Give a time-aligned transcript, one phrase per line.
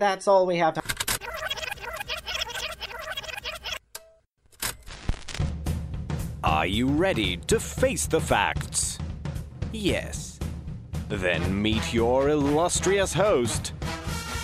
[0.00, 0.84] And that's all we have time.
[6.42, 8.98] Are you ready to face the facts?
[9.72, 10.38] Yes.
[11.10, 13.74] Then meet your illustrious host,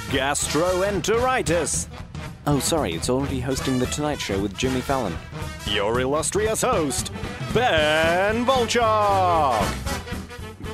[0.08, 1.88] Gastroenteritis.
[2.46, 5.16] Oh, sorry, it's already hosting The Tonight Show with Jimmy Fallon.
[5.68, 7.10] Your illustrious host,
[7.54, 9.64] Ben Volchok.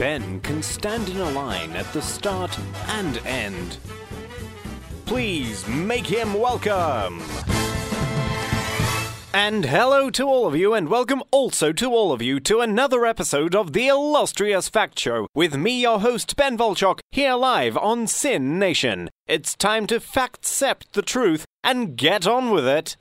[0.01, 3.78] Ben can stand in a line at the start and end.
[5.06, 7.23] Please make him welcome.
[9.34, 13.07] And hello to all of you, and welcome also to all of you to another
[13.07, 18.07] episode of the Illustrious Fact Show with me, your host, Ben Volchok, here live on
[18.07, 19.09] SYN Nation.
[19.27, 22.96] It's time to fact-cept the truth and get on with it.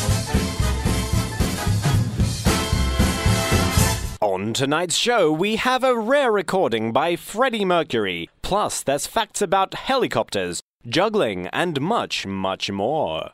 [4.21, 8.29] On tonight's show, we have a rare recording by Freddie Mercury.
[8.41, 13.31] Plus, there's facts about helicopters, juggling, and much, much more.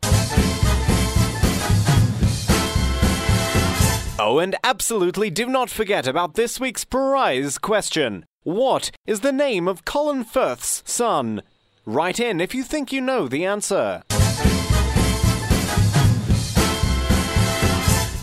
[4.19, 8.25] Oh, and absolutely do not forget about this week's prize question.
[8.43, 11.43] What is the name of Colin Firth's son?
[11.85, 14.01] Write in if you think you know the answer.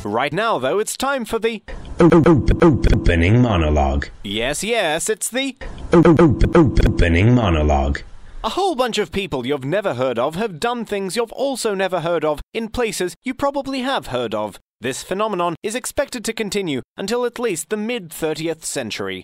[0.04, 1.62] Right now, though, it's time for the.
[1.98, 4.08] Opening monologue.
[4.22, 5.56] Yes, yes, it's the.
[5.92, 8.00] Opening monologue.
[8.44, 12.00] A whole bunch of people you've never heard of have done things you've also never
[12.00, 14.60] heard of in places you probably have heard of.
[14.82, 19.22] This phenomenon is expected to continue until at least the mid 30th century.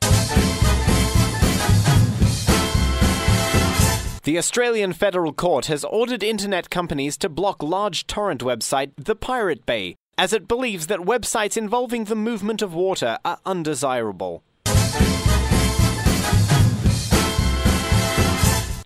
[4.25, 9.67] The Australian Federal Court has ordered internet companies to block large torrent website The Pirate
[9.67, 14.43] Bay, as it believes that websites involving the movement of water are undesirable.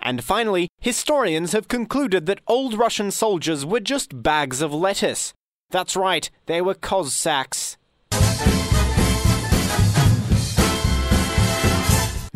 [0.05, 5.33] And finally, historians have concluded that old Russian soldiers were just bags of lettuce.
[5.71, 7.79] That's right, they were Cossacks.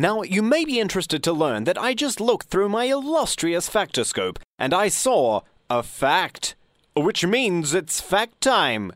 [0.01, 4.37] Now, you may be interested to learn that I just looked through my illustrious factoscope
[4.57, 6.55] and I saw a fact,
[6.95, 8.93] which means it's fact time.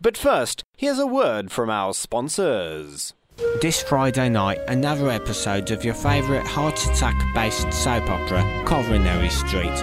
[0.00, 3.14] But first, here's a word from our sponsors.
[3.36, 9.74] This Friday night, another episode of your favourite heart attack based soap opera, Coronary Street.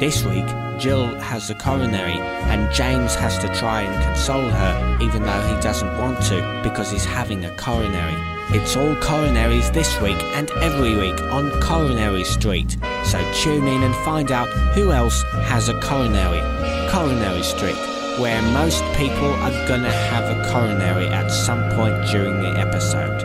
[0.00, 0.46] This week,
[0.78, 5.60] Jill has a coronary, and James has to try and console her, even though he
[5.60, 8.16] doesn't want to because he's having a coronary.
[8.56, 13.94] It's all coronaries this week and every week on Coronary Street, so tune in and
[13.96, 16.40] find out who else has a coronary.
[16.88, 17.76] Coronary Street,
[18.18, 23.24] where most people are gonna have a coronary at some point during the episode.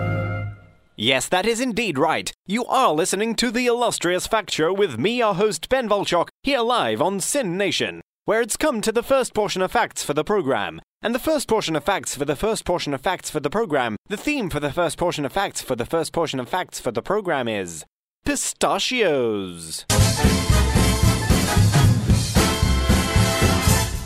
[0.96, 2.32] Yes, that is indeed right.
[2.46, 6.60] You are listening to the illustrious Fact Show with me, our host Ben Volchok, here
[6.60, 10.24] live on SYN Nation, where it's come to the first portion of facts for the
[10.24, 10.80] program.
[11.02, 13.98] And the first portion of facts for the first portion of facts for the program,
[14.08, 16.92] the theme for the first portion of facts for the first portion of facts for
[16.92, 17.84] the program is
[18.24, 19.86] pistachios.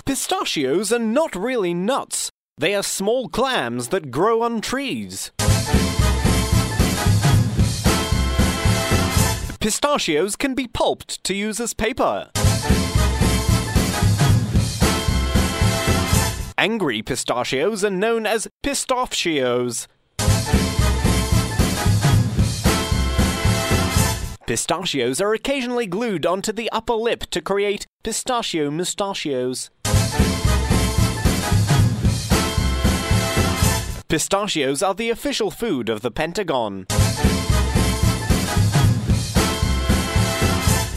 [0.07, 2.31] Pistachios are not really nuts.
[2.57, 5.31] They are small clams that grow on trees.
[9.59, 12.29] Pistachios can be pulped to use as paper.
[16.57, 19.89] Angry pistachios are known as pistachios.
[24.47, 29.69] Pistachios are occasionally glued onto the upper lip to create pistachio mustachios.
[34.07, 36.85] Pistachios are the official food of the Pentagon.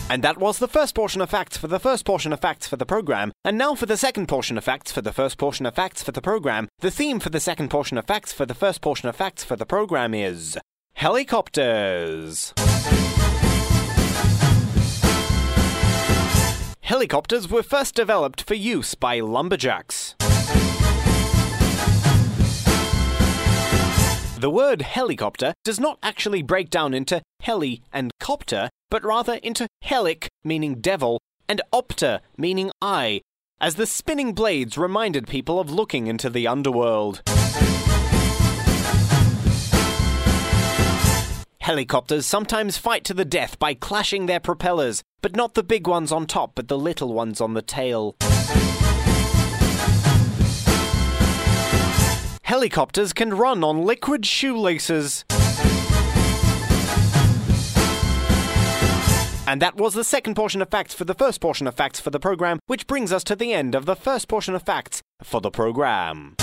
[0.08, 2.76] And that was the first portion of facts for the first portion of facts for
[2.76, 3.32] the program.
[3.44, 6.12] And now for the second portion of facts for the first portion of facts for
[6.12, 6.68] the program.
[6.78, 9.56] The theme for the second portion of facts for the first portion of facts for
[9.56, 10.56] the program is
[10.92, 12.54] helicopters.
[16.82, 20.14] Helicopters were first developed for use by lumberjacks.
[24.40, 29.66] The word helicopter does not actually break down into heli and copter, but rather into
[29.84, 33.20] helic, meaning devil, and opter, meaning eye,
[33.60, 37.20] as the spinning blades reminded people of looking into the underworld.
[41.60, 46.10] Helicopters sometimes fight to the death by clashing their propellers, but not the big ones
[46.10, 48.16] on top, but the little ones on the tail.
[52.50, 55.24] Helicopters can run on liquid shoelaces.
[59.46, 62.10] And that was the second portion of facts for the first portion of facts for
[62.10, 65.40] the program, which brings us to the end of the first portion of facts for
[65.40, 66.34] the program.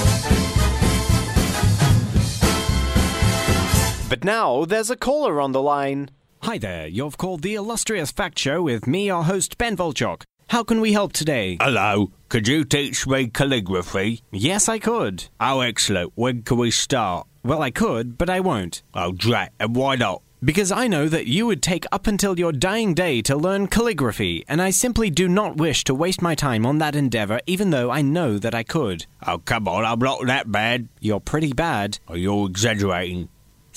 [4.08, 6.10] But now there's a caller on the line.
[6.44, 10.24] Hi there, you've called the Illustrious Fact Show with me, your host, Ben Volchok.
[10.50, 11.58] How can we help today?
[11.60, 14.22] Hello, could you teach me calligraphy?
[14.32, 15.26] Yes, I could.
[15.42, 16.14] Oh, excellent.
[16.16, 17.28] When can we start?
[17.44, 18.82] Well, I could, but I won't.
[18.94, 20.22] Oh, drat, and why not?
[20.42, 24.46] Because I know that you would take up until your dying day to learn calligraphy,
[24.48, 27.90] and I simply do not wish to waste my time on that endeavor, even though
[27.92, 29.06] I know that I could.
[29.26, 30.88] Oh, come on, I'm not that bad.
[31.02, 32.00] You're pretty bad.
[32.08, 33.28] Oh, you're exaggerating.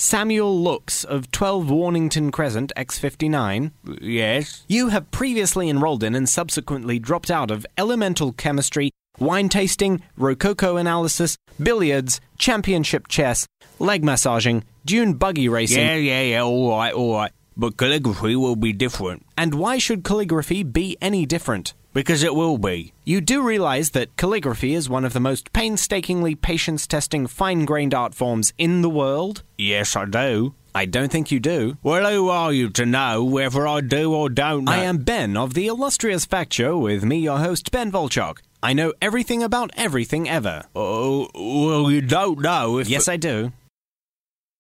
[0.01, 3.71] Samuel Looks of 12 Warnington Crescent, X59.
[4.01, 4.65] Yes?
[4.67, 10.79] You have previously enrolled in and subsequently dropped out of elemental chemistry, wine tasting, rococo
[10.79, 13.47] analysis, billiards, championship chess,
[13.79, 15.85] leg massaging, dune buggy racing.
[15.85, 17.33] Yeah, yeah, yeah, alright, alright.
[17.61, 19.27] But calligraphy will be different.
[19.37, 21.75] And why should calligraphy be any different?
[21.93, 22.95] Because it will be.
[23.05, 27.93] You do realize that calligraphy is one of the most painstakingly patience testing, fine grained
[27.93, 29.43] art forms in the world?
[29.59, 30.55] Yes, I do.
[30.75, 31.77] I don't think you do.
[31.83, 34.73] Well, who are you to know whether I do or don't know?
[34.73, 38.39] I am Ben of the Illustrious Fact Show with me, your host, Ben Volchok.
[38.63, 40.63] I know everything about everything ever.
[40.75, 42.89] Oh, well, you don't know if.
[42.89, 43.53] Yes, I do.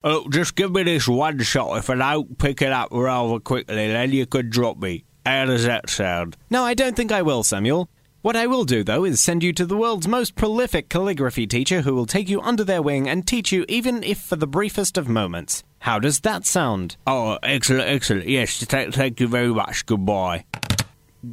[0.03, 1.77] Oh, just give me this one shot.
[1.77, 5.05] If I don't pick it up rather quickly, then you could drop me.
[5.27, 6.39] How does that sound?
[6.49, 7.91] No, I don't think I will, Samuel.
[8.23, 11.83] What I will do, though, is send you to the world's most prolific calligraphy teacher
[11.83, 14.97] who will take you under their wing and teach you, even if for the briefest
[14.97, 15.65] of moments.
[15.81, 16.97] How does that sound?
[17.07, 18.27] Oh, excellent, excellent.
[18.27, 19.85] Yes, th- thank you very much.
[19.85, 20.45] Goodbye.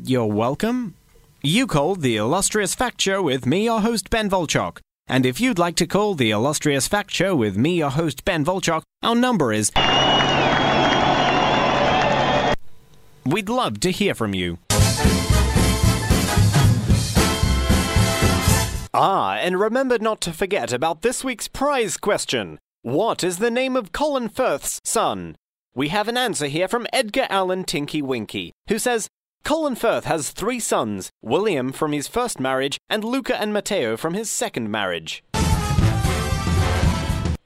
[0.04, 0.96] You're welcome.
[1.42, 4.80] You called the Illustrious Fact Show with me, your host, Ben Volchok.
[5.10, 8.44] And if you'd like to call the Illustrious Fact Show with me, your host, Ben
[8.44, 9.72] Volchok, our number is.
[13.26, 14.58] We'd love to hear from you.
[18.94, 22.60] Ah, and remember not to forget about this week's prize question.
[22.82, 25.36] What is the name of Colin Firth's son?
[25.76, 29.08] We have an answer here from Edgar Allan Tinky Winky, who says
[29.48, 34.14] Colin Firth has three sons William from his first marriage, and Luca and Matteo from
[34.14, 35.24] his second marriage.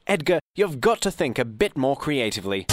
[0.07, 2.65] Edgar, you've got to think a bit more creatively.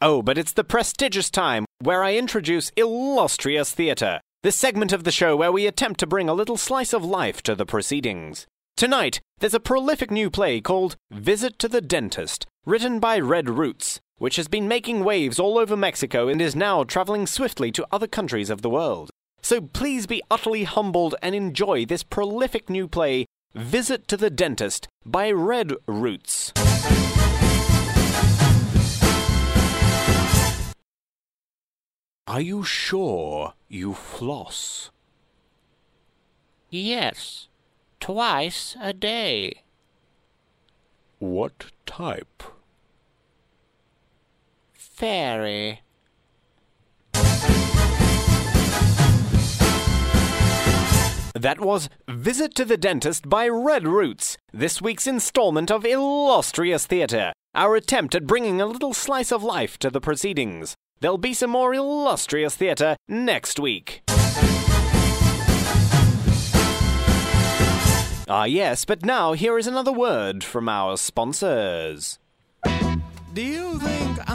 [0.00, 5.10] Oh, but it's the prestigious time where I introduce Illustrious Theatre, this segment of the
[5.10, 8.46] show where we attempt to bring a little slice of life to the proceedings.
[8.76, 14.00] Tonight, there's a prolific new play called Visit to the Dentist, written by Red Roots,
[14.20, 18.06] which has been making waves all over Mexico and is now traveling swiftly to other
[18.06, 19.08] countries of the world.
[19.40, 23.24] So please be utterly humbled and enjoy this prolific new play,
[23.54, 26.52] Visit to the Dentist, by Red Roots.
[32.26, 34.90] Are you sure you floss?
[36.68, 37.48] Yes,
[38.00, 39.62] twice a day.
[41.18, 42.42] What type?
[45.00, 45.80] Fairy.
[51.32, 57.32] That was Visit to the Dentist by Red Roots, this week's installment of Illustrious Theatre,
[57.54, 60.74] our attempt at bringing a little slice of life to the proceedings.
[61.00, 64.02] There'll be some more illustrious theatre next week.
[68.28, 72.18] Ah, yes, but now here is another word from our sponsors.
[73.32, 74.28] Do you think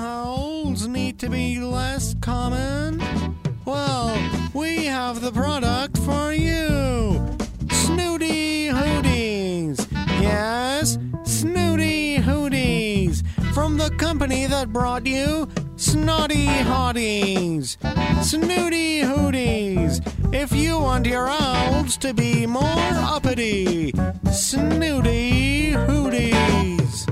[0.84, 3.02] need to be less common?
[3.64, 4.14] Well,
[4.54, 7.38] we have the product for you
[7.72, 9.88] Snooty Hooties.
[10.22, 13.26] Yes, Snooty Hooties.
[13.54, 17.78] From the company that brought you Snotty Hotties.
[18.22, 20.02] Snooty Hooties.
[20.34, 23.94] If you want your owls to be more uppity,
[24.32, 27.06] Snooty Hooties.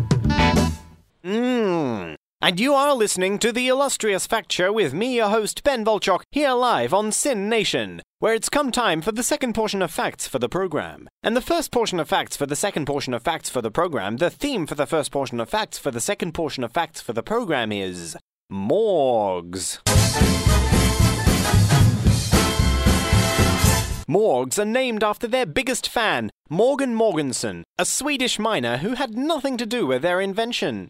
[1.24, 2.23] Mmm.
[2.44, 6.24] And you are listening to the Illustrious Fact Show with me, your host, Ben Volchok,
[6.30, 10.28] here live on SYN Nation, where it's come time for the second portion of facts
[10.28, 11.08] for the program.
[11.24, 14.18] And the first portion of facts for the second portion of facts for the program,
[14.18, 17.14] the theme for the first portion of facts for the second portion of facts for
[17.14, 18.18] the program is
[18.50, 19.80] morgues.
[24.06, 29.56] Morgues are named after their biggest fan, Morgan Morganson, a Swedish miner who had nothing
[29.56, 30.90] to do with their invention.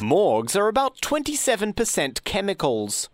[0.00, 3.08] Morgues are about 27% chemicals.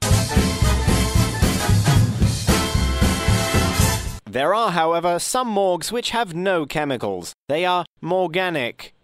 [4.29, 7.35] There are, however, some morgues which have no chemicals.
[7.49, 8.95] They are morganic.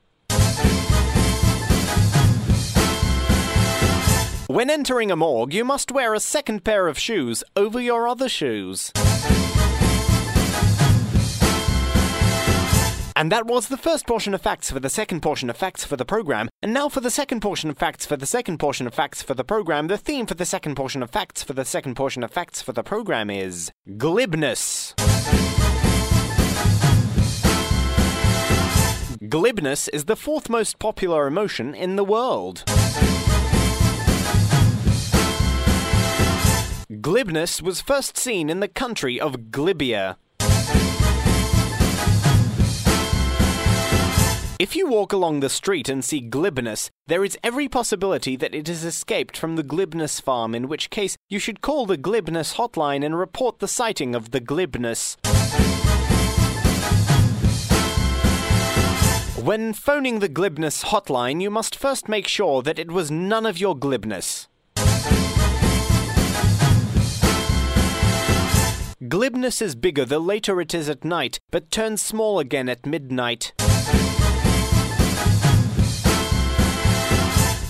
[4.48, 8.28] When entering a morgue, you must wear a second pair of shoes over your other
[8.28, 8.90] shoes.
[13.18, 15.96] And that was the first portion of facts for the second portion of facts for
[15.96, 16.48] the program.
[16.62, 19.34] And now for the second portion of facts for the second portion of facts for
[19.34, 19.88] the program.
[19.88, 22.72] The theme for the second portion of facts for the second portion of facts for
[22.72, 24.94] the program is glibness.
[29.28, 32.62] Glibness is the fourth most popular emotion in the world.
[37.00, 40.18] Glibness was first seen in the country of Glibia.
[44.58, 48.66] If you walk along the street and see glibness, there is every possibility that it
[48.66, 53.06] has escaped from the glibness farm, in which case you should call the glibness hotline
[53.06, 55.16] and report the sighting of the glibness.
[59.40, 63.58] When phoning the glibness hotline, you must first make sure that it was none of
[63.58, 64.48] your glibness.
[69.08, 73.52] Glibness is bigger the later it is at night, but turns small again at midnight.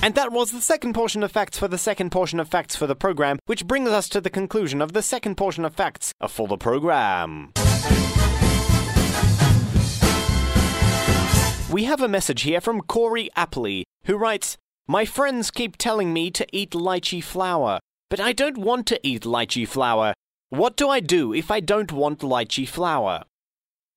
[0.01, 2.87] And that was the second portion of facts for the second portion of facts for
[2.87, 6.47] the program, which brings us to the conclusion of the second portion of facts for
[6.47, 7.53] the program.
[11.71, 16.31] We have a message here from Corey Apley, who writes My friends keep telling me
[16.31, 20.15] to eat lychee flower, but I don't want to eat lychee flower.
[20.49, 23.25] What do I do if I don't want lychee flower?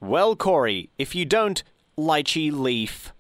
[0.02, 1.64] Well, Corey, if you don't,
[1.98, 3.14] lychee leaf.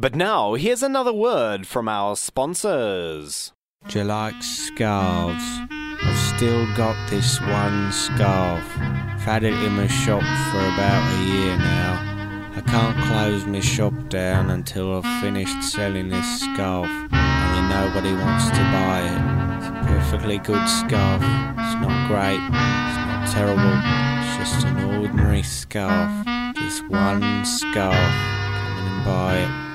[0.00, 3.52] But now, here's another word from our sponsors.
[3.88, 5.42] Do you like scarves?
[5.72, 8.64] I've still got this one scarf.
[8.78, 12.52] I've had it in my shop for about a year now.
[12.54, 16.88] I can't close my shop down until I've finished selling this scarf.
[16.88, 19.58] Only nobody wants to buy it.
[19.58, 21.22] It's a perfectly good scarf.
[21.22, 22.38] It's not great.
[22.38, 23.74] It's not terrible.
[24.22, 26.24] It's just an ordinary scarf.
[26.54, 28.12] Just one scarf.
[28.54, 29.67] Come in and buy it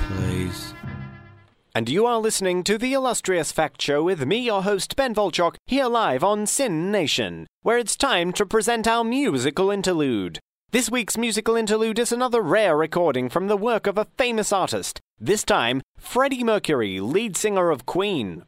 [1.75, 5.55] And you are listening to the Illustrious Fact Show with me, your host, Ben Volchok,
[5.65, 10.37] here live on SYN Nation, where it's time to present our musical interlude.
[10.69, 14.99] This week's musical interlude is another rare recording from the work of a famous artist,
[15.19, 18.43] this time, Freddie Mercury, lead singer of Queen.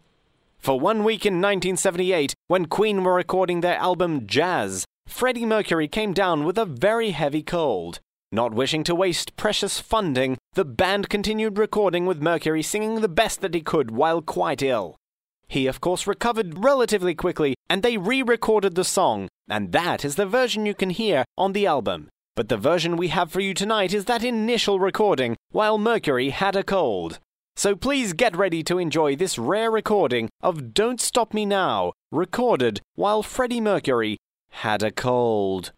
[0.60, 6.14] For one week in 1978, when Queen were recording their album Jazz, Freddie Mercury came
[6.14, 8.00] down with a very heavy cold.
[8.36, 13.40] Not wishing to waste precious funding, the band continued recording with Mercury singing the best
[13.40, 14.98] that he could while quite ill.
[15.48, 20.16] He, of course, recovered relatively quickly, and they re recorded the song, and that is
[20.16, 22.10] the version you can hear on the album.
[22.36, 26.58] But the version we have for you tonight is that initial recording while Mercury had
[26.58, 27.20] a cold.
[27.56, 32.82] So please get ready to enjoy this rare recording of Don't Stop Me Now, recorded
[32.96, 34.18] while Freddie Mercury
[34.50, 35.72] had a cold.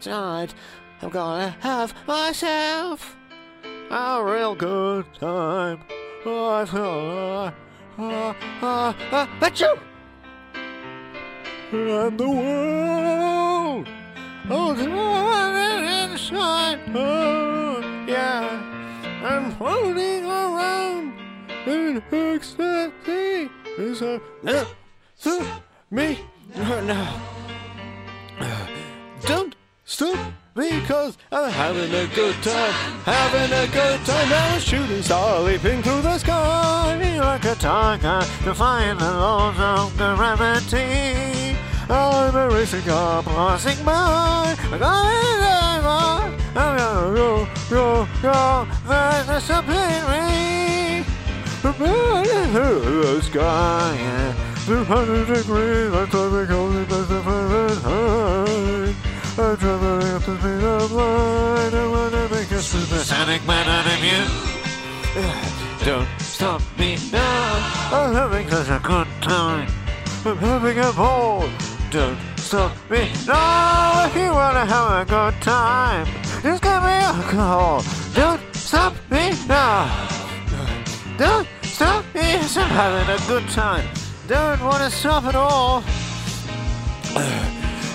[0.00, 0.54] Tonight,
[1.02, 3.16] I'm gonna have myself
[3.90, 5.80] a real good time.
[6.24, 7.52] I feel
[7.98, 9.76] uh, uh, uh, uh, you
[11.72, 13.88] and the world.
[14.48, 16.80] Oh, the inside.
[16.94, 18.62] Oh, yeah.
[19.24, 21.12] I'm floating around
[21.66, 23.50] in ecstasy.
[23.78, 24.64] Is a uh,
[25.90, 26.20] me.
[26.54, 26.84] no.
[26.86, 27.37] Don't
[29.98, 34.28] stop because I'm having a good time, having a good time.
[34.30, 39.96] Now a shooting star leaping through the sky like a tiger, defying the laws of
[39.96, 41.56] gravity.
[41.90, 44.54] I'm a racing car passing by.
[44.70, 45.48] I'm gonna
[47.16, 48.68] go, go, go.
[48.86, 51.04] There's something me.
[51.60, 51.74] Through
[53.02, 54.64] the sky, yeah.
[54.64, 59.07] 200 degrees, I'm climbing only best of Fahrenheit.
[59.40, 61.72] I'm traveling up the speed of light.
[61.72, 64.20] I wanna make a supersonic man out of you.
[65.84, 67.90] Don't stop me now.
[67.92, 69.68] I'm having such a good time.
[70.24, 71.48] I'm having a ball.
[71.90, 74.06] Don't stop me now.
[74.06, 76.06] If you wanna have a good time,
[76.42, 77.84] just give me alcohol.
[78.14, 79.86] Don't stop me now.
[81.16, 82.22] Don't stop me.
[82.22, 83.86] I'm having a good time.
[84.26, 85.84] Don't want to stop at all.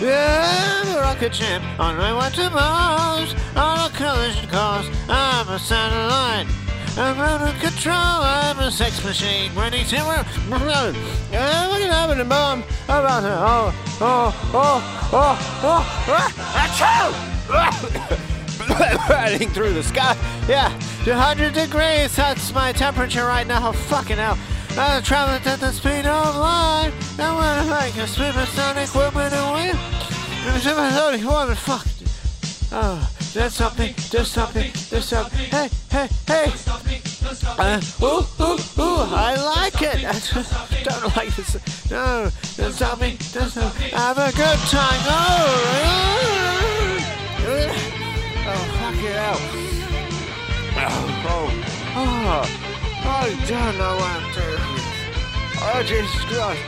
[0.03, 3.33] Yeah, I'm a rocket ship on my way to Mars.
[3.55, 6.45] On a collision course, I'm a satellite.
[6.97, 9.95] I'm out of control, I'm a sex machine ready to
[10.49, 10.93] run.
[11.31, 12.65] Yeah, what can happen mom?
[12.89, 13.29] I'm about to.
[13.29, 16.31] Oh, oh, oh, oh, oh, ah,
[17.47, 18.19] achoo!
[19.07, 20.17] burning through the sky.
[20.49, 22.13] Yeah, 200 degrees.
[22.13, 23.71] That's my temperature right now.
[23.71, 24.37] Fucking hell.
[24.75, 26.91] I'm traveling at the speed of light.
[27.19, 29.77] I want to make a supersonic woman and wheel.
[30.59, 31.55] Supersonic woman.
[31.55, 31.85] Fuck.
[32.71, 33.93] Oh, there's something.
[34.09, 34.71] There's something.
[34.89, 35.45] There's something.
[35.45, 36.51] Hey, hey, hey.
[37.59, 40.05] Uh, ooh, ooh, ooh, I like it.
[40.05, 40.19] I
[40.83, 41.91] don't like this.
[41.91, 43.15] No, there's something.
[43.31, 43.91] There's something.
[43.91, 45.01] Have a good time.
[45.05, 45.69] Oh,
[48.47, 49.39] oh fuck it out.
[50.75, 51.51] Oh, oh,
[51.95, 52.72] oh.
[53.23, 54.59] I don't know what I'm doing.
[55.63, 56.61] Oh, Jesus Christ.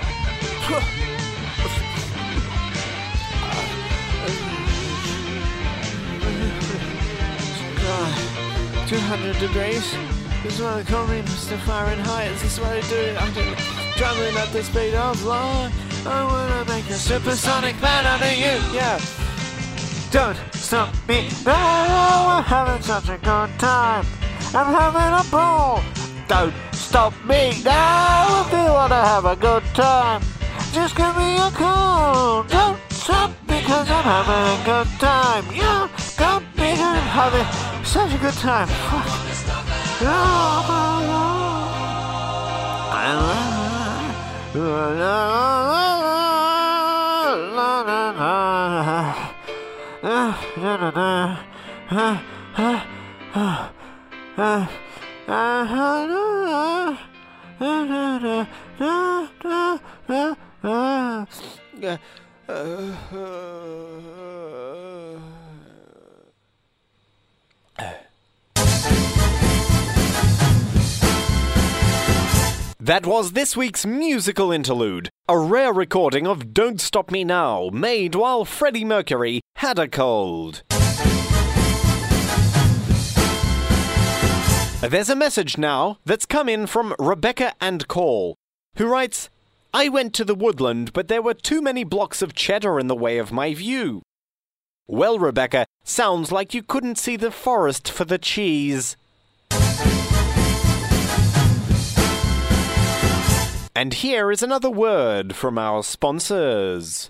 [7.83, 9.97] God, 200 degrees.
[10.43, 11.57] This is why I call me Mr.
[11.65, 12.31] Fahrenheit.
[12.31, 12.95] This is what I do.
[12.95, 13.21] it.
[13.21, 13.33] I'm
[13.97, 15.73] traveling at the speed of light.
[16.05, 18.55] I wanna make a supersonic man out of you.
[18.73, 18.97] Yeah.
[20.09, 22.37] Don't stop me now.
[22.37, 24.05] I'm having such a good time.
[24.53, 25.83] I'm having a ball.
[26.27, 28.45] Don't stop me now.
[28.45, 30.21] If you wanna have a good time,
[30.73, 32.43] just give me a call.
[32.43, 35.45] Don't stop because I'm having a good time.
[35.53, 36.75] Yeah, got me
[37.19, 37.45] having
[37.83, 38.69] such a good time.
[72.85, 78.13] That was this week's musical interlude, a rare recording of Don't Stop Me Now, made
[78.13, 80.61] while Freddie Mercury had a cold.
[84.89, 88.35] There's a message now that's come in from Rebecca and Call,
[88.77, 89.29] who writes,
[89.73, 92.95] I went to the woodland, but there were too many blocks of cheddar in the
[92.95, 94.03] way of my view.
[94.87, 98.95] Well, Rebecca, sounds like you couldn't see the forest for the cheese.
[103.75, 107.09] And here is another word from our sponsors.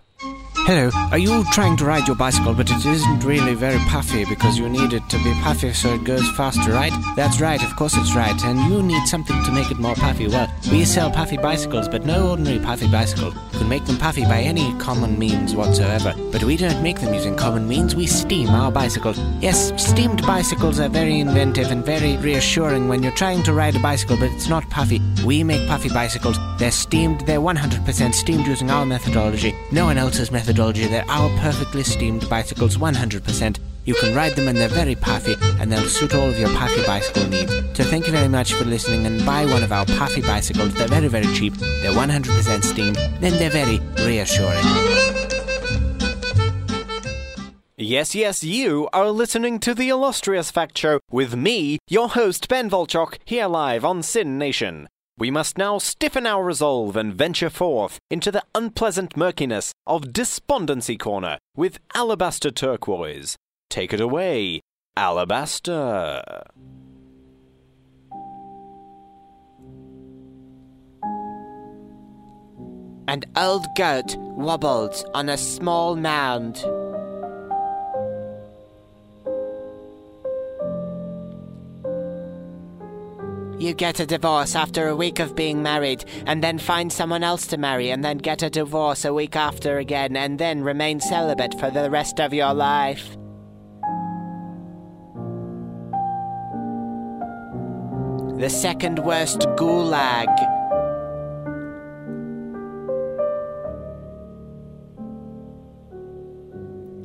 [0.68, 4.58] Hello, are you trying to ride your bicycle but it isn't really very puffy because
[4.58, 6.92] you need it to be puffy so it goes faster, right?
[7.16, 10.28] That's right, of course it's right, and you need something to make it more puffy.
[10.28, 13.32] Well, we sell puffy bicycles, but no ordinary puffy bicycle.
[13.54, 16.16] You can make them puffy by any common means whatsoever.
[16.32, 19.20] But we don't make them using common means, we steam our bicycles.
[19.42, 23.80] Yes, steamed bicycles are very inventive and very reassuring when you're trying to ride a
[23.80, 25.00] bicycle but it's not puffy.
[25.24, 26.40] We make puffy bicycles.
[26.58, 29.54] They're steamed, they're 100% steamed using our methodology.
[29.72, 30.86] No one else's methodology.
[30.86, 33.60] They're our perfectly steamed bicycles 100%.
[33.84, 36.82] You can ride them and they're very puffy and they'll suit all of your puffy
[36.86, 37.52] bicycle needs.
[37.74, 40.74] So thank you very much for listening and buy one of our puffy bicycles.
[40.74, 41.54] They're very, very cheap.
[41.56, 42.96] They're 100% steamed.
[43.20, 44.64] Then they're very reassuring.
[47.76, 52.70] Yes, yes, you are listening to the Illustrious Fact Show with me, your host Ben
[52.70, 54.88] Volchok, here live on SYN Nation.
[55.18, 60.98] We must now stiffen our resolve and venture forth into the unpleasant murkiness of Despondency
[60.98, 63.38] Corner with Alabaster Turquoise.
[63.70, 64.60] Take it away,
[64.98, 66.22] Alabaster.
[73.08, 76.58] An old goat wobbled on a small mound.
[83.66, 87.48] You get a divorce after a week of being married, and then find someone else
[87.48, 91.60] to marry, and then get a divorce a week after again, and then remain celibate
[91.60, 93.18] for the rest of your life.
[98.38, 100.30] The second worst gulag.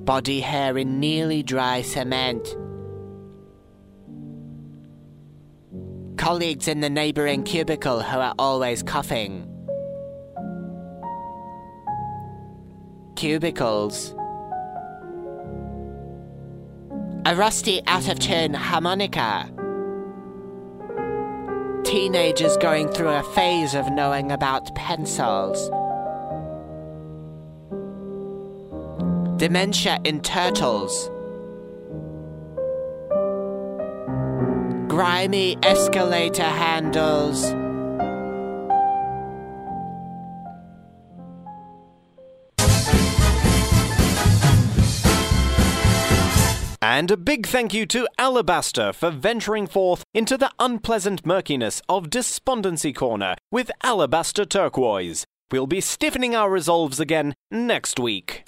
[0.04, 2.54] Body hair in nearly dry cement.
[6.20, 9.46] Colleagues in the neighbouring cubicle who are always coughing.
[13.16, 14.14] Cubicles.
[17.24, 19.50] A rusty, out of tune harmonica.
[21.84, 25.70] Teenagers going through a phase of knowing about pencils.
[29.38, 31.10] Dementia in turtles.
[34.90, 37.44] Grimy escalator handles.
[46.82, 52.10] And a big thank you to Alabaster for venturing forth into the unpleasant murkiness of
[52.10, 55.24] Despondency Corner with Alabaster Turquoise.
[55.52, 58.42] We'll be stiffening our resolves again next week.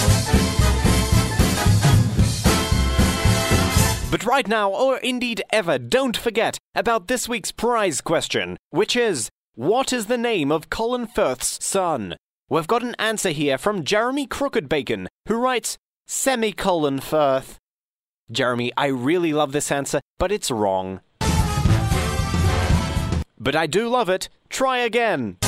[4.12, 9.30] But right now, or indeed ever, don't forget about this week's prize question, which is
[9.54, 12.16] What is the name of Colin Firth's son?
[12.50, 17.56] We've got an answer here from Jeremy Crooked Bacon, who writes Semicolon Firth.
[18.30, 21.00] Jeremy, I really love this answer, but it's wrong.
[23.38, 24.28] But I do love it.
[24.50, 25.38] Try again.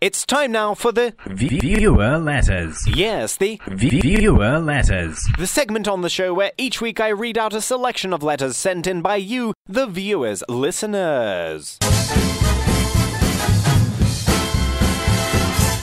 [0.00, 2.82] It's time now for the Viewer letters.
[2.88, 5.22] yes, the Viewer letters.
[5.36, 8.56] the segment on the show where each week I read out a selection of letters
[8.56, 11.76] sent in by you, the viewers, listeners.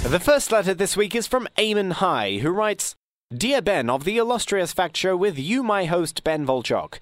[0.04, 2.96] The first letter this week is from Eamon High, who writes
[3.32, 7.00] Dear Ben of the Illustrious Fact Show with you, my host, Ben Volchok.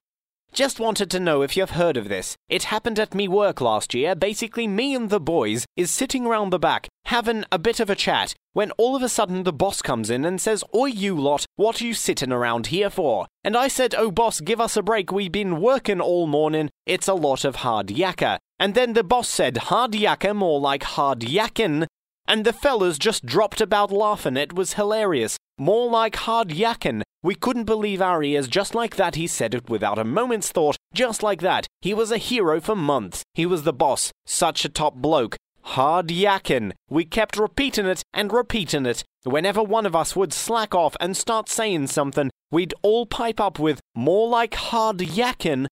[0.55, 2.37] Just wanted to know if you've heard of this.
[2.47, 4.15] It happened at me work last year.
[4.15, 7.95] Basically, me and the boys is sitting around the back, having a bit of a
[7.95, 11.45] chat, when all of a sudden the boss comes in and says, Oi, you lot,
[11.57, 13.27] what are you sitting around here for?
[13.43, 15.11] And I said, Oh, boss, give us a break.
[15.11, 16.69] We've been working all morning.
[16.85, 18.37] It's a lot of hard yakka.
[18.57, 21.85] And then the boss said, Hard yakka, more like hard yakkin'.
[22.27, 24.37] And the fellas just dropped about laughing.
[24.37, 25.37] It was hilarious.
[25.57, 27.03] More like hard yakkin'.
[27.21, 28.47] We couldn't believe our ears.
[28.47, 30.77] Just like that, he said it without a moment's thought.
[30.93, 31.67] Just like that.
[31.81, 33.23] He was a hero for months.
[33.33, 34.11] He was the boss.
[34.25, 35.35] Such a top bloke.
[35.61, 36.73] Hard yakkin'.
[36.89, 39.03] We kept repeating it and repeating it.
[39.23, 43.57] Whenever one of us would slack off and start saying something, we'd all pipe up
[43.57, 45.65] with more like hard yakkin'.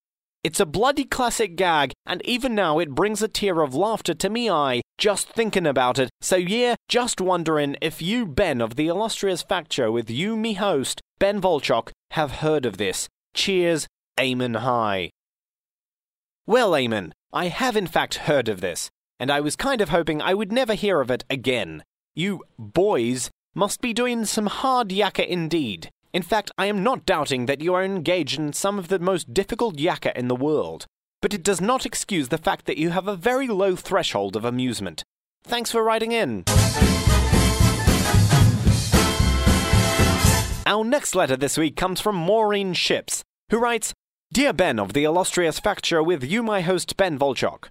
[0.43, 4.29] It's a bloody classic gag, and even now it brings a tear of laughter to
[4.29, 6.09] me eye just thinking about it.
[6.21, 10.53] So yeah, just wondering if you, Ben of the illustrious fact show with you, me
[10.53, 13.07] host, Ben Volchok, have heard of this.
[13.33, 15.09] Cheers, Eamon High.
[16.45, 20.21] Well, Eamon, I have in fact heard of this, and I was kind of hoping
[20.21, 21.83] I would never hear of it again.
[22.15, 25.89] You boys must be doing some hard yakka indeed.
[26.13, 29.33] In fact, I am not doubting that you are engaged in some of the most
[29.33, 30.85] difficult yakka in the world.
[31.23, 34.45] But it does not excuse the fact that you have a very low threshold of
[34.45, 35.03] amusement.
[35.43, 36.43] Thanks for writing in.
[40.67, 43.95] Our next letter this week comes from Maureen Ships, who writes
[44.31, 47.69] Dear Ben of the illustrious fact show with you, my host, Ben Volchok.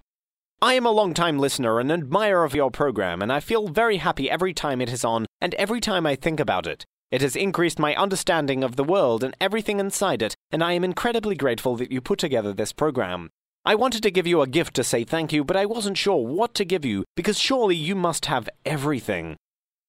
[0.60, 4.28] I am a long-time listener and admirer of your program, and I feel very happy
[4.28, 6.84] every time it is on and every time I think about it.
[7.12, 10.82] It has increased my understanding of the world and everything inside it, and I am
[10.82, 13.28] incredibly grateful that you put together this program.
[13.66, 16.26] I wanted to give you a gift to say thank you, but I wasn't sure
[16.26, 19.36] what to give you because surely you must have everything.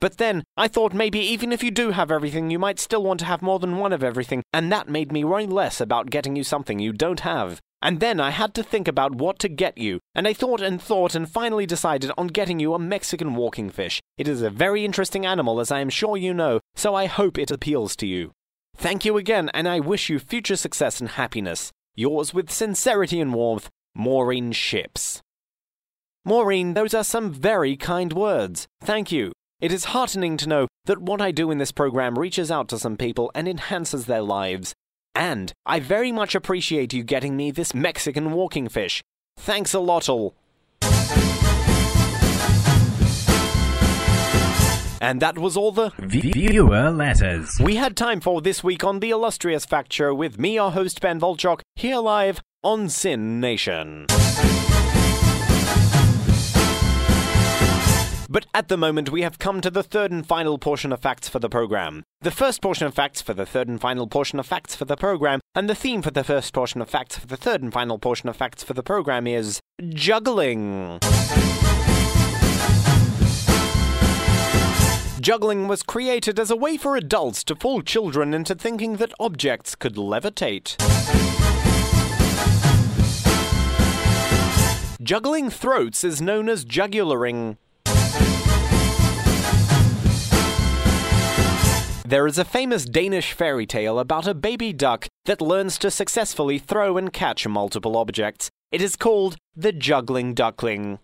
[0.02, 3.22] But then I thought maybe even if you do have everything, you might still want
[3.22, 6.36] to have more than one of everything, and that made me worry less about getting
[6.36, 7.62] you something you don't have.
[7.84, 10.82] And then I had to think about what to get you, and I thought and
[10.82, 14.00] thought and finally decided on getting you a Mexican walking fish.
[14.18, 17.38] It is a very interesting animal, as I am sure you know, so I hope
[17.38, 18.32] it appeals to you.
[18.78, 21.74] Thank you again, and I wish you future success and happiness.
[21.94, 25.22] Yours with sincerity and warmth, Maureen Ships.
[26.24, 28.66] Maureen, those are some very kind words.
[28.82, 29.34] Thank you.
[29.60, 32.80] It is heartening to know that what I do in this program reaches out to
[32.80, 34.74] some people and enhances their lives.
[35.16, 39.02] And I very much appreciate you getting me this Mexican walking fish.
[39.38, 40.36] Thanks a lot, all.
[45.02, 47.60] And that was all the Viewer letters.
[47.62, 51.02] we had time for this week on the Illustrious Fact Show with me, your host
[51.02, 54.06] Ben Volchok, here live on SYN Nation.
[58.34, 61.30] But at the moment, we have come to the third and final portion of facts
[61.30, 62.02] for the program.
[62.22, 64.96] The first portion of facts for the third and final portion of facts for the
[64.96, 68.00] program, and the theme for the first portion of facts for the third and final
[68.00, 70.98] portion of facts for the program is juggling.
[75.22, 79.76] Juggling was created as a way for adults to fool children into thinking that objects
[79.76, 80.76] could levitate.
[85.04, 87.58] Juggling throats is known as jugularing.
[92.14, 96.60] There is a famous Danish fairy tale about a baby duck that learns to successfully
[96.60, 98.52] throw and catch multiple objects.
[98.72, 101.00] It is called the juggling duckling.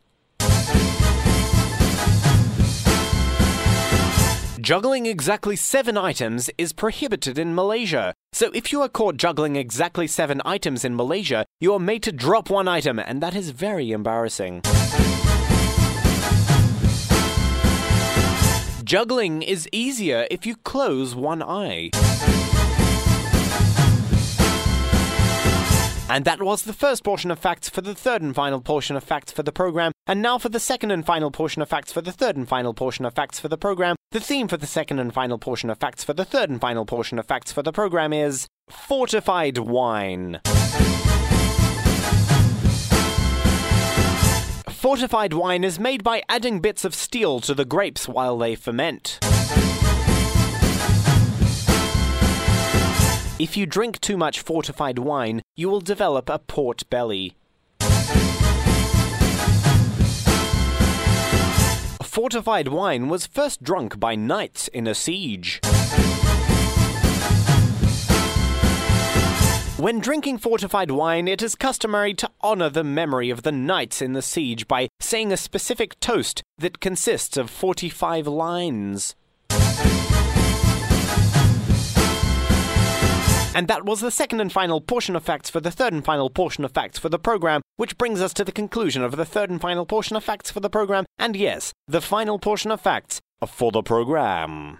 [4.62, 8.14] Juggling exactly seven items is prohibited in Malaysia.
[8.32, 12.12] So if you are caught juggling exactly seven items in Malaysia, you are made to
[12.12, 14.62] drop one item, and that is very embarrassing.
[18.90, 21.92] Juggling is easier if you close one eye.
[26.10, 29.04] And that was the first portion of facts for the third and final portion of
[29.04, 29.92] facts for the program.
[30.08, 32.74] And now for the second and final portion of facts for the third and final
[32.74, 33.96] portion of facts for the program.
[34.10, 36.88] The theme for the second and final portion of facts for the third and final
[36.88, 40.42] portion of facts for the program is fortified wine.
[44.90, 49.20] Fortified wine is made by adding bits of steel to the grapes while they ferment.
[53.38, 57.36] If you drink too much fortified wine, you will develop a port belly.
[62.02, 65.62] Fortified wine was first drunk by knights in a siege.
[69.80, 74.12] When drinking fortified wine, it is customary to honor the memory of the knights in
[74.12, 79.16] the siege by saying a specific toast that consists of 45 lines.
[83.56, 86.30] And that was the second and final portion of facts for the third and final
[86.30, 89.50] portion of facts for the program, which brings us to the conclusion of the third
[89.50, 93.22] and final portion of facts for the program, and yes, the final portion of facts
[93.48, 94.78] for the program.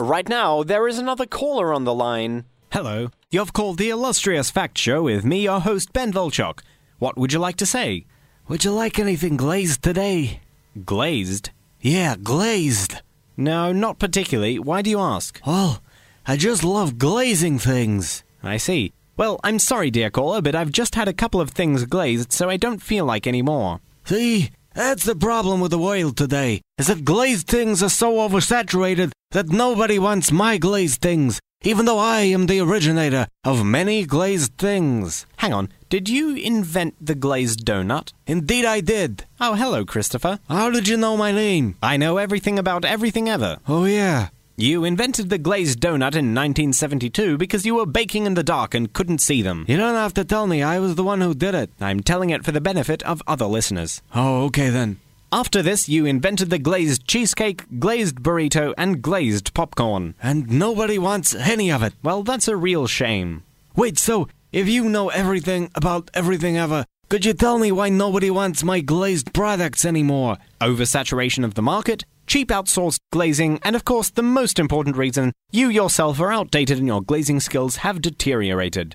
[0.00, 2.46] Right now, there is another caller on the line.
[2.72, 3.10] Hello.
[3.30, 6.60] You've called the Illustrious Fact Show with me, your host, Ben Volchok.
[6.98, 8.06] What would you like to say?
[8.48, 10.40] Would you like anything glazed today?
[10.86, 11.50] Glazed?
[11.82, 13.02] Yeah, glazed.
[13.36, 14.58] No, not particularly.
[14.58, 15.38] Why do you ask?
[15.46, 15.82] Well,
[16.26, 18.24] I just love glazing things.
[18.42, 18.94] I see.
[19.18, 22.48] Well, I'm sorry, dear caller, but I've just had a couple of things glazed, so
[22.48, 23.80] I don't feel like any more.
[24.06, 29.12] See, that's the problem with the world today, is that glazed things are so oversaturated
[29.32, 34.56] that nobody wants my glazed things, even though I am the originator of many glazed
[34.58, 35.26] things.
[35.38, 38.12] Hang on, did you invent the glazed donut?
[38.26, 39.24] Indeed, I did.
[39.40, 40.38] Oh, hello, Christopher.
[40.48, 41.76] How did you know my name?
[41.82, 43.58] I know everything about everything ever.
[43.68, 44.28] Oh, yeah.
[44.62, 48.92] You invented the glazed donut in 1972 because you were baking in the dark and
[48.92, 49.64] couldn't see them.
[49.66, 50.62] You don't have to tell me.
[50.62, 51.70] I was the one who did it.
[51.80, 54.02] I'm telling it for the benefit of other listeners.
[54.14, 55.00] Oh, okay then.
[55.32, 60.14] After this, you invented the glazed cheesecake, glazed burrito, and glazed popcorn.
[60.22, 61.94] And nobody wants any of it.
[62.02, 63.44] Well, that's a real shame.
[63.76, 68.30] Wait, so if you know everything about everything ever, could you tell me why nobody
[68.30, 70.36] wants my glazed products anymore?
[70.60, 75.68] Oversaturation of the market, cheap outsourced glazing, and of course, the most important reason you
[75.68, 78.94] yourself are outdated and your glazing skills have deteriorated.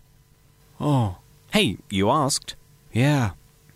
[0.80, 1.17] Oh,
[1.52, 2.56] Hey, you asked.
[2.93, 3.32] yeah,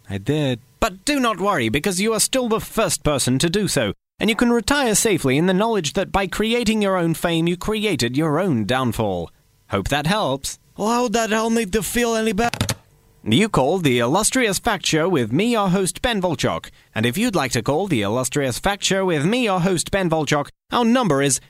[0.10, 0.62] I did.
[0.80, 4.30] But do not worry, because you are still the first person to do so, and
[4.30, 8.16] you can retire safely in the knowledge that by creating your own fame, you created
[8.16, 9.30] your own downfall.
[9.72, 10.58] Hope that helps.
[10.78, 12.76] Well, how'd that help me to feel any better?
[13.24, 16.70] You called the Illustrious Fact Show with me, your host, Ben Volchok.
[16.96, 20.10] And if you'd like to call the Illustrious Fact Show with me, your host, Ben
[20.10, 21.42] Volchok, our number is.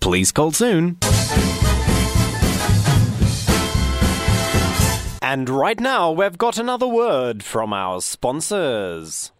[0.00, 0.98] Please call soon.
[5.22, 9.30] And right now, we've got another word from our sponsors.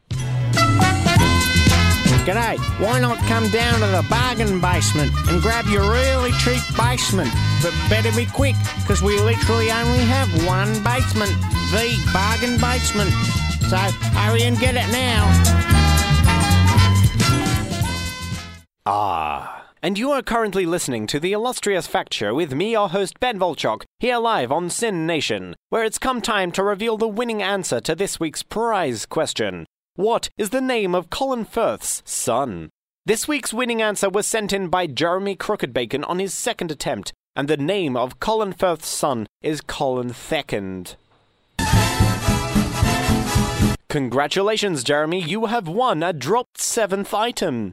[2.27, 2.59] G'day.
[2.81, 7.31] Why not come down to the bargain basement and grab your really cheap basement?
[7.63, 11.31] But better be quick, because we literally only have one basement.
[11.71, 13.11] The bargain basement.
[13.71, 13.77] So
[14.19, 15.23] hurry and get it now.
[18.85, 19.71] Ah.
[19.81, 23.39] And you are currently listening to the Illustrious Fact Show with me, your host, Ben
[23.39, 27.81] Volchok, here live on SYN Nation, where it's come time to reveal the winning answer
[27.83, 29.65] to this week's prize question.
[29.97, 32.69] What is the name of Colin Firth's son?
[33.07, 37.49] This week's winning answer was sent in by Jeremy Crookedbacon on his second attempt, and
[37.49, 40.97] the name of Colin Firth's son is Colin Thecond.
[43.89, 47.73] Congratulations, Jeremy, you have won a dropped seventh item.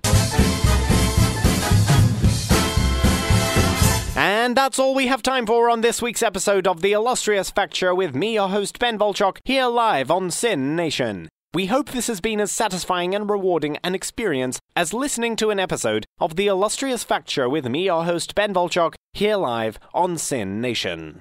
[4.16, 7.76] And that's all we have time for on this week's episode of the Illustrious Fact
[7.76, 11.28] Show with me, your host Ben Volchok, here live on SYN Nation.
[11.56, 15.60] We hope this has been as satisfying and rewarding an experience as listening to an
[15.60, 20.18] episode of the Illustrious Fact Show with me, your host Ben Volchok, here live on
[20.18, 21.20] SYN Nation.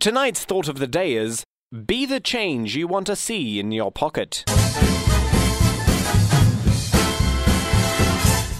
[0.00, 1.44] Tonight's thought of the day is
[1.86, 4.44] Be the change you want to see in your pocket.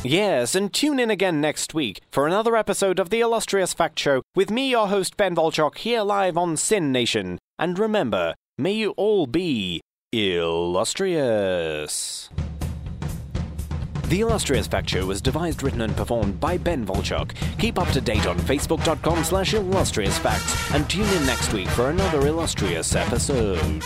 [0.03, 4.23] Yes, and tune in again next week for another episode of the Illustrious Fact Show
[4.35, 7.39] with me, your host Ben Volchok, here live on SYN Nation.
[7.59, 11.21] And remember, may you all be illustrious.
[14.05, 17.35] The Illustrious Fact Show was devised, written, and performed by Ben Volchok.
[17.59, 21.91] Keep up to date on facebook.com slash illustrious facts and tune in next week for
[21.91, 23.83] another illustrious episode.